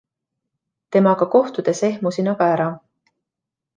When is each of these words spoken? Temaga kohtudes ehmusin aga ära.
Temaga 0.95 1.27
kohtudes 1.35 1.81
ehmusin 1.91 2.33
aga 2.33 2.51
ära. 2.57 2.67